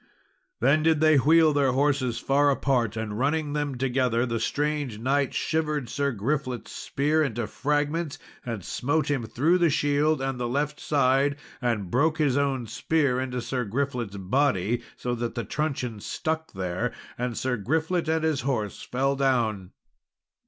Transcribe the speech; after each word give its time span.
Then 0.61 0.81
did 0.81 0.99
they 0.99 1.17
wheel 1.17 1.53
their 1.53 1.73
horses 1.73 2.17
far 2.17 2.49
apart, 2.49 2.97
and 2.97 3.19
running 3.19 3.53
them 3.53 3.75
together, 3.75 4.25
the 4.25 4.39
strange 4.39 4.97
knight 4.97 5.31
shivered 5.35 5.89
Sir 5.89 6.11
Griflet's 6.11 6.71
spear 6.71 7.29
to 7.29 7.45
fragments, 7.45 8.17
and 8.43 8.65
smote 8.65 9.11
him 9.11 9.27
through 9.27 9.59
the 9.59 9.69
shield 9.69 10.19
and 10.19 10.39
the 10.39 10.47
left 10.47 10.79
side, 10.79 11.35
and 11.61 11.91
broke 11.91 12.17
his 12.17 12.35
own 12.35 12.65
spear 12.65 13.19
into 13.19 13.41
Sir 13.43 13.63
Griflet's 13.63 14.17
body, 14.17 14.81
so 14.97 15.13
that 15.13 15.35
the 15.35 15.43
truncheon 15.45 15.99
stuck 15.99 16.53
there, 16.53 16.91
and 17.15 17.37
Sir 17.37 17.55
Griflet 17.55 18.07
and 18.07 18.23
his 18.23 18.41
horse 18.41 18.81
fell 18.81 19.15
down. 19.15 19.69